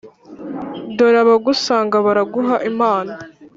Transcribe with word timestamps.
dore 0.95 1.17
abagusanga 1.25 1.95
baraguha 2.05 2.55
impano 2.69 3.13